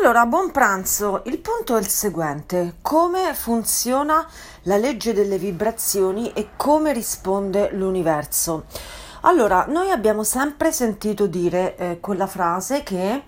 Allora, 0.00 0.26
buon 0.26 0.50
pranzo. 0.50 1.22
Il 1.26 1.38
punto 1.38 1.76
è 1.76 1.78
il 1.78 1.88
seguente: 1.88 2.76
come 2.82 3.32
funziona 3.32 4.26
la 4.62 4.76
legge 4.76 5.12
delle 5.12 5.38
vibrazioni 5.38 6.32
e 6.32 6.50
come 6.56 6.92
risponde 6.92 7.70
l'universo? 7.72 8.64
Allora, 9.20 9.66
noi 9.68 9.90
abbiamo 9.90 10.24
sempre 10.24 10.72
sentito 10.72 11.26
dire 11.26 11.76
eh, 11.76 12.00
quella 12.00 12.26
frase 12.26 12.82
che 12.82 13.22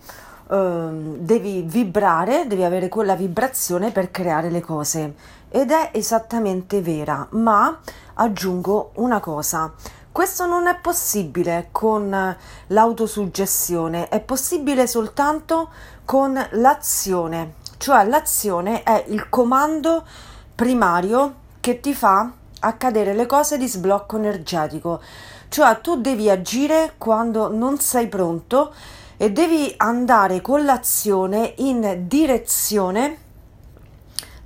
eh, 0.50 0.88
devi 1.18 1.62
vibrare, 1.62 2.46
devi 2.46 2.64
avere 2.64 2.88
quella 2.88 3.14
vibrazione 3.14 3.92
per 3.92 4.10
creare 4.10 4.50
le 4.50 4.60
cose 4.60 5.14
ed 5.48 5.70
è 5.70 5.90
esattamente 5.92 6.82
vera, 6.82 7.28
ma 7.30 7.78
aggiungo 8.14 8.90
una 8.94 9.20
cosa. 9.20 9.72
Questo 10.16 10.46
non 10.46 10.66
è 10.66 10.78
possibile 10.78 11.68
con 11.70 12.36
l'autosuggestione, 12.68 14.08
è 14.08 14.20
possibile 14.20 14.86
soltanto 14.86 15.68
con 16.06 16.42
l'azione, 16.52 17.56
cioè 17.76 18.02
l'azione 18.06 18.82
è 18.82 19.04
il 19.08 19.28
comando 19.28 20.06
primario 20.54 21.34
che 21.60 21.80
ti 21.80 21.92
fa 21.92 22.32
accadere 22.60 23.12
le 23.12 23.26
cose 23.26 23.58
di 23.58 23.68
sblocco 23.68 24.16
energetico, 24.16 25.02
cioè 25.48 25.82
tu 25.82 26.00
devi 26.00 26.30
agire 26.30 26.94
quando 26.96 27.54
non 27.54 27.78
sei 27.78 28.08
pronto 28.08 28.72
e 29.18 29.30
devi 29.30 29.74
andare 29.76 30.40
con 30.40 30.64
l'azione 30.64 31.52
in 31.58 32.04
direzione 32.06 33.18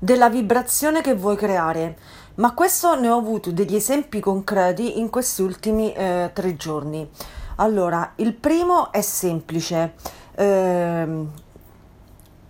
della 0.00 0.28
vibrazione 0.28 1.02
che 1.02 1.14
vuoi 1.14 1.36
creare. 1.36 1.96
Ma 2.36 2.54
questo 2.54 2.98
ne 2.98 3.09
ho 3.09 3.18
avuto 3.18 3.52
degli 3.52 3.77
esempi 3.77 4.18
concreti 4.18 4.98
in 4.98 5.10
questi 5.10 5.42
ultimi 5.42 5.92
eh, 5.92 6.30
tre 6.32 6.56
giorni. 6.56 7.09
Allora, 7.56 8.12
il 8.16 8.32
primo 8.32 8.90
è 8.90 9.02
semplice. 9.02 9.92
Eh, 10.34 11.26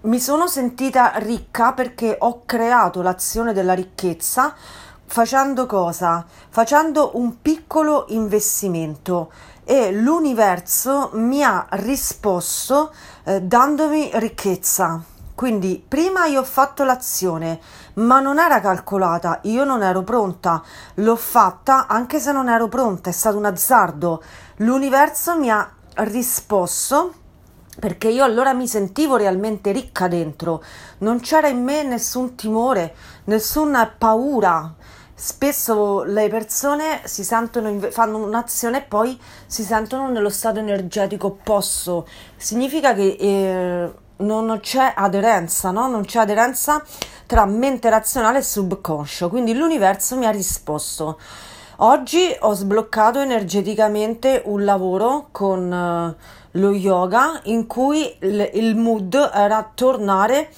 mi 0.02 0.18
sono 0.20 0.46
sentita 0.46 1.12
ricca 1.16 1.72
perché 1.72 2.16
ho 2.18 2.42
creato 2.46 3.02
l'azione 3.02 3.52
della 3.52 3.74
ricchezza 3.74 4.54
facendo 5.04 5.66
cosa? 5.66 6.24
Facendo 6.48 7.10
un 7.14 7.42
piccolo 7.42 8.06
investimento 8.10 9.32
e 9.64 9.90
l'universo 9.90 11.10
mi 11.14 11.42
ha 11.42 11.66
risposto 11.70 12.94
eh, 13.24 13.42
dandomi 13.42 14.10
ricchezza. 14.14 15.02
Quindi 15.40 15.82
prima 15.88 16.26
io 16.26 16.40
ho 16.40 16.44
fatto 16.44 16.84
l'azione, 16.84 17.58
ma 17.94 18.20
non 18.20 18.38
era 18.38 18.60
calcolata, 18.60 19.38
io 19.44 19.64
non 19.64 19.82
ero 19.82 20.02
pronta, 20.02 20.62
l'ho 20.96 21.16
fatta 21.16 21.86
anche 21.86 22.20
se 22.20 22.30
non 22.30 22.50
ero 22.50 22.68
pronta, 22.68 23.08
è 23.08 23.12
stato 23.14 23.38
un 23.38 23.46
azzardo. 23.46 24.22
L'universo 24.56 25.38
mi 25.38 25.48
ha 25.48 25.66
risposto 25.94 27.14
perché 27.78 28.08
io 28.08 28.22
allora 28.22 28.52
mi 28.52 28.68
sentivo 28.68 29.16
realmente 29.16 29.72
ricca 29.72 30.08
dentro, 30.08 30.62
non 30.98 31.20
c'era 31.20 31.48
in 31.48 31.62
me 31.62 31.84
nessun 31.84 32.34
timore, 32.34 32.94
nessuna 33.24 33.90
paura. 33.96 34.74
Spesso 35.14 36.02
le 36.02 36.28
persone 36.28 37.00
si 37.04 37.24
sentono, 37.24 37.78
fanno 37.88 38.18
un'azione 38.18 38.80
e 38.80 38.82
poi 38.82 39.18
si 39.46 39.62
sentono 39.62 40.10
nello 40.10 40.28
stato 40.28 40.58
energetico 40.58 41.28
opposto. 41.28 42.06
Significa 42.36 42.92
che 42.92 43.16
eh, 43.18 44.08
non 44.20 44.58
c'è 44.60 44.92
aderenza, 44.96 45.70
no? 45.70 45.88
Non 45.88 46.04
c'è 46.04 46.20
aderenza 46.20 46.82
tra 47.26 47.44
mente 47.46 47.90
razionale 47.90 48.38
e 48.38 48.42
subconscio. 48.42 49.28
Quindi 49.28 49.54
l'universo 49.54 50.16
mi 50.16 50.26
ha 50.26 50.30
risposto. 50.30 51.18
Oggi 51.82 52.36
ho 52.40 52.52
sbloccato 52.52 53.20
energeticamente 53.20 54.42
un 54.44 54.64
lavoro 54.64 55.28
con 55.30 55.70
uh, 55.70 56.14
lo 56.58 56.72
yoga 56.72 57.40
in 57.44 57.66
cui 57.66 58.14
il, 58.20 58.50
il 58.52 58.76
mood 58.76 59.30
era 59.32 59.70
tornare 59.74 60.50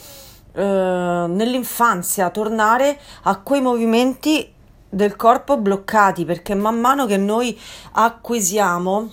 uh, 0.55 0.61
nell'infanzia, 0.61 2.31
tornare 2.31 2.99
a 3.23 3.39
quei 3.39 3.61
movimenti 3.61 4.53
del 4.89 5.15
corpo 5.15 5.59
bloccati 5.59 6.25
perché 6.25 6.55
man 6.55 6.81
mano 6.81 7.07
che 7.07 7.17
noi 7.17 7.59
acquisiamo 7.92 9.11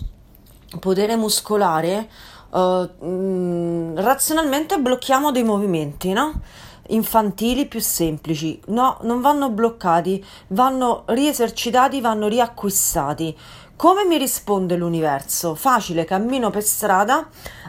potere 0.80 1.16
muscolare 1.16 2.10
uh, 2.50 3.06
mh, 3.06 3.79
razionalmente 4.02 4.80
blocchiamo 4.80 5.32
dei 5.32 5.44
movimenti, 5.44 6.12
no? 6.12 6.42
infantili 6.90 7.66
più 7.68 7.80
semplici. 7.80 8.60
No, 8.68 8.98
non 9.02 9.22
vanno 9.22 9.50
bloccati, 9.50 10.24
vanno 10.48 11.04
riesercitati, 11.08 12.02
vanno 12.02 12.28
riacquistati. 12.28 13.38
Come 13.76 14.06
mi 14.06 14.18
risponde 14.18 14.76
l'universo? 14.76 15.56
Facile, 15.56 16.06
cammino 16.06 16.50
per 16.50 16.64
strada, 16.64 17.28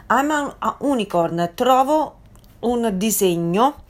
I'm 0.09 0.55
a 0.59 0.75
unicorn, 0.79 1.51
trovo 1.55 2.15
un 2.61 2.91
disegno 2.95 3.83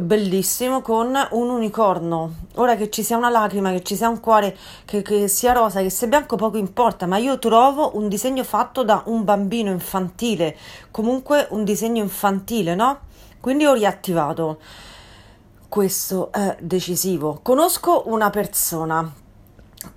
bellissimo 0.00 0.80
con 0.82 1.16
un 1.30 1.48
unicorno. 1.48 2.34
Ora 2.56 2.76
che 2.76 2.90
ci 2.90 3.02
sia 3.02 3.16
una 3.16 3.30
lacrima, 3.30 3.70
che 3.70 3.82
ci 3.82 3.96
sia 3.96 4.08
un 4.08 4.20
cuore, 4.20 4.56
che, 4.84 5.02
che, 5.02 5.28
sia 5.28 5.52
rosa, 5.52 5.80
che 5.80 5.90
sia 5.90 6.06
bianco, 6.06 6.36
poco 6.36 6.56
importa, 6.56 7.06
ma 7.06 7.18
io 7.18 7.38
trovo 7.38 7.96
un 7.96 8.08
disegno 8.08 8.44
fatto 8.44 8.82
da 8.84 9.02
un 9.06 9.24
bambino 9.24 9.70
infantile, 9.70 10.56
comunque 10.90 11.46
un 11.50 11.64
disegno 11.64 12.02
infantile, 12.02 12.74
no? 12.74 13.00
Quindi 13.40 13.64
ho 13.64 13.74
riattivato. 13.74 14.58
Questo 15.68 16.32
è 16.32 16.56
decisivo. 16.60 17.40
Conosco 17.42 18.04
una 18.06 18.30
persona. 18.30 19.24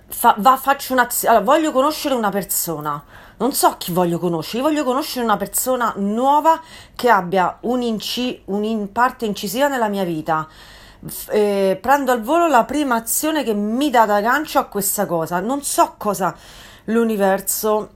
Fa, 0.07 0.35
va, 0.37 0.57
faccio 0.57 0.93
un'azione. 0.93 1.35
Allora, 1.35 1.51
voglio 1.51 1.71
conoscere 1.71 2.15
una 2.15 2.29
persona 2.29 3.03
non 3.39 3.53
so 3.53 3.75
chi 3.77 3.93
voglio 3.93 4.19
conoscere, 4.19 4.61
voglio 4.61 4.83
conoscere 4.83 5.23
una 5.23 5.37
persona 5.37 5.93
nuova 5.95 6.61
che 6.93 7.09
abbia 7.09 7.57
un 7.61 7.81
inci, 7.81 8.41
un 8.45 8.91
parte 8.91 9.25
incisiva 9.25 9.69
nella 9.69 9.87
mia 9.87 10.03
vita. 10.03 10.45
Eh, 11.29 11.77
prendo 11.81 12.11
al 12.11 12.21
volo 12.21 12.47
la 12.47 12.65
prima 12.65 12.95
azione 12.95 13.43
che 13.43 13.53
mi 13.53 13.89
dà 13.89 14.05
da 14.05 14.19
gancio 14.19 14.59
a 14.59 14.65
questa 14.65 15.05
cosa. 15.05 15.39
Non 15.39 15.63
so 15.63 15.95
cosa 15.97 16.35
l'universo 16.85 17.91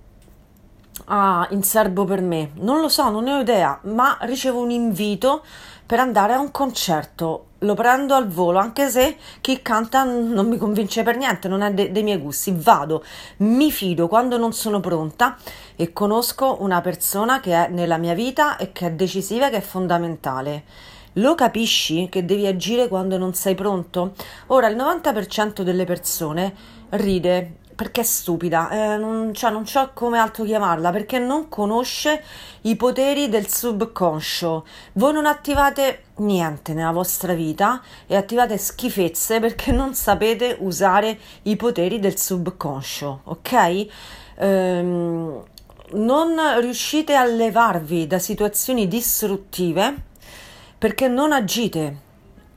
ha 1.05 1.45
in 1.49 1.63
serbo 1.63 2.05
per 2.05 2.21
me, 2.21 2.51
non 2.55 2.79
lo 2.79 2.87
so, 2.87 3.09
non 3.09 3.25
ne 3.25 3.33
ho 3.33 3.39
idea, 3.39 3.77
ma 3.83 4.17
ricevo 4.21 4.61
un 4.61 4.69
invito 4.71 5.43
per 5.85 5.99
andare 5.99 6.33
a 6.33 6.39
un 6.39 6.51
concerto. 6.51 7.47
Lo 7.63 7.75
prendo 7.75 8.13
al 8.13 8.27
volo, 8.27 8.59
anche 8.59 8.89
se 8.89 9.15
chi 9.39 9.61
canta 9.61 10.03
non 10.03 10.47
mi 10.47 10.57
convince 10.57 11.01
per 11.03 11.17
niente, 11.17 11.47
non 11.47 11.61
è 11.61 11.71
de- 11.73 11.91
dei 11.91 12.03
miei 12.03 12.17
gusti. 12.17 12.53
Vado, 12.55 13.03
mi 13.37 13.71
fido 13.71 14.07
quando 14.07 14.37
non 14.37 14.51
sono 14.51 14.79
pronta 14.79 15.37
e 15.75 15.93
conosco 15.93 16.57
una 16.61 16.81
persona 16.81 17.39
che 17.39 17.53
è 17.53 17.69
nella 17.69 17.97
mia 17.97 18.13
vita 18.13 18.57
e 18.57 18.71
che 18.71 18.87
è 18.87 18.91
decisiva, 18.91 19.49
che 19.49 19.57
è 19.57 19.61
fondamentale. 19.61 20.63
Lo 21.17 21.35
capisci 21.35 22.09
che 22.09 22.25
devi 22.25 22.47
agire 22.47 22.87
quando 22.87 23.17
non 23.17 23.33
sei 23.33 23.55
pronto? 23.55 24.13
Ora, 24.47 24.67
il 24.67 24.75
90% 24.75 25.61
delle 25.61 25.85
persone 25.85 26.53
ride 26.89 27.57
perché 27.75 28.01
è 28.01 28.03
stupida, 28.03 28.69
eh, 28.69 28.97
non, 28.97 29.33
cioè, 29.33 29.51
non 29.51 29.65
so 29.65 29.91
come 29.93 30.17
altro 30.17 30.43
chiamarla, 30.43 30.91
perché 30.91 31.19
non 31.19 31.49
conosce 31.49 32.23
i 32.61 32.75
poteri 32.75 33.29
del 33.29 33.47
subconscio. 33.47 34.65
Voi 34.93 35.13
non 35.13 35.25
attivate 35.25 36.03
niente 36.17 36.73
nella 36.73 36.91
vostra 36.91 37.33
vita 37.33 37.81
e 38.07 38.15
attivate 38.15 38.57
schifezze 38.57 39.39
perché 39.39 39.71
non 39.71 39.93
sapete 39.93 40.57
usare 40.59 41.17
i 41.43 41.55
poteri 41.55 41.99
del 41.99 42.17
subconscio, 42.17 43.21
ok? 43.23 43.85
Ehm, 44.37 45.43
non 45.93 46.59
riuscite 46.59 47.15
a 47.15 47.25
levarvi 47.25 48.07
da 48.07 48.19
situazioni 48.19 48.87
distruttive 48.87 50.11
perché 50.77 51.07
non 51.07 51.31
agite. 51.31 52.01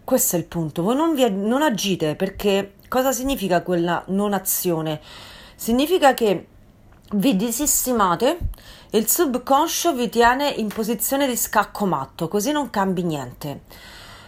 Questo 0.05 0.37
è 0.37 0.38
il 0.38 0.47
punto. 0.47 0.82
Voi 0.82 0.97
non, 0.97 1.15
vi, 1.15 1.28
non 1.31 1.62
agite 1.62 2.15
perché 2.15 2.75
Cosa 2.96 3.12
significa 3.12 3.60
quella 3.60 4.02
non 4.06 4.32
azione? 4.32 5.02
Significa 5.54 6.14
che 6.14 6.46
vi 7.10 7.36
disistimate 7.36 8.38
e 8.88 8.96
il 8.96 9.06
subconscio 9.06 9.92
vi 9.92 10.08
tiene 10.08 10.48
in 10.48 10.68
posizione 10.68 11.26
di 11.26 11.37
scacco 11.37 11.84
matto, 11.84 12.26
così 12.26 12.52
non 12.52 12.70
cambi 12.70 13.02
niente. 13.02 13.64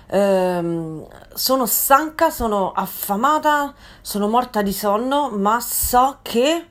Ehm, 0.09 1.03
sono 1.33 1.65
stanca, 1.65 2.29
sono 2.29 2.73
affamata, 2.73 3.73
sono 4.03 4.29
morta 4.29 4.61
di 4.61 4.75
sonno, 4.75 5.31
ma 5.31 5.61
so 5.61 6.19
che 6.21 6.67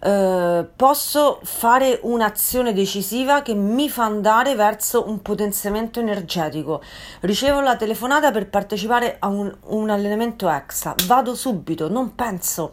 eh, 0.00 0.66
posso 0.76 1.40
fare 1.42 1.98
un'azione 2.02 2.72
decisiva 2.72 3.42
che 3.42 3.54
mi 3.54 3.90
fa 3.90 4.04
andare 4.04 4.54
verso 4.54 5.08
un 5.08 5.20
potenziamento 5.22 5.98
energetico. 6.00 6.80
Ricevo 7.20 7.60
la 7.60 7.76
telefonata 7.76 8.30
per 8.30 8.48
partecipare 8.48 9.16
a 9.18 9.26
un, 9.26 9.52
un 9.66 9.90
allenamento 9.90 10.48
extra, 10.48 10.94
vado 11.06 11.34
subito, 11.34 11.88
non 11.88 12.14
penso. 12.14 12.72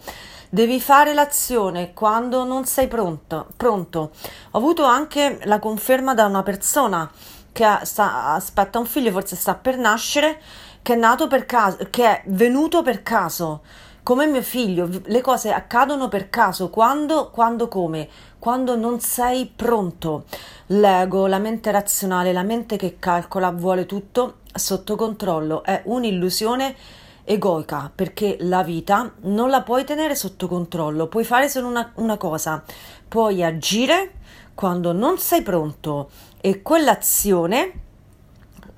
Devi 0.49 0.79
fare 0.79 1.13
l'azione 1.13 1.93
quando 1.93 2.45
non 2.45 2.65
sei 2.65 2.87
pronto. 2.87 3.47
pronto. 3.57 4.11
Ho 4.51 4.57
avuto 4.57 4.83
anche 4.83 5.39
la 5.45 5.59
conferma 5.59 6.13
da 6.13 6.25
una 6.25 6.43
persona 6.43 7.09
che 7.51 7.79
sta, 7.83 8.33
aspetta 8.33 8.79
un 8.79 8.85
figlio, 8.85 9.11
forse 9.11 9.35
sta 9.35 9.55
per 9.55 9.77
nascere, 9.77 10.39
che 10.81 10.93
è 10.93 10.95
nato 10.95 11.27
per 11.27 11.45
caso, 11.45 11.77
che 11.89 12.05
è 12.05 12.21
venuto 12.27 12.83
per 12.83 13.01
caso 13.01 13.61
come 14.05 14.27
mio 14.27 14.43
figlio, 14.43 14.87
le 15.05 15.21
cose 15.21 15.51
accadono 15.51 16.09
per 16.09 16.29
caso, 16.29 16.69
quando, 16.69 17.31
quando, 17.31 17.67
come. 17.67 18.07
quando 18.37 18.75
non 18.75 18.99
sei 18.99 19.51
pronto. 19.55 20.25
L'ego, 20.67 21.25
la 21.25 21.39
mente 21.39 21.71
razionale, 21.71 22.31
la 22.31 22.43
mente 22.43 22.75
che 22.77 22.97
calcola 22.99 23.49
vuole 23.49 23.87
tutto 23.87 24.41
sotto 24.53 24.95
controllo, 24.95 25.63
è 25.63 25.81
un'illusione 25.85 26.75
egoica 27.23 27.91
perché 27.93 28.37
la 28.41 28.61
vita 28.61 29.11
non 29.21 29.49
la 29.49 29.63
puoi 29.63 29.83
tenere 29.83 30.13
sotto 30.13 30.47
controllo, 30.47 31.07
puoi 31.07 31.23
fare 31.23 31.49
solo 31.49 31.65
una, 31.65 31.91
una 31.95 32.17
cosa, 32.17 32.63
puoi 33.07 33.43
agire 33.43 34.17
quando 34.53 34.91
non 34.91 35.17
sei 35.17 35.41
pronto 35.41 36.11
e 36.39 36.61
quell'azione 36.61 37.84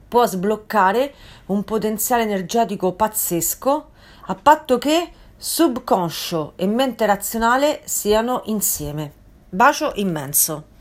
può 0.07 0.25
sbloccare 0.25 1.13
un 1.47 1.63
potenziale 1.63 2.23
energetico 2.23 2.93
pazzesco 2.93 3.89
a 4.27 4.35
patto 4.35 4.77
che 4.77 5.11
subconscio 5.35 6.53
e 6.55 6.67
mente 6.67 7.05
razionale 7.05 7.81
siano 7.85 8.41
insieme. 8.45 9.11
Bacio 9.49 9.91
immenso. 9.95 10.75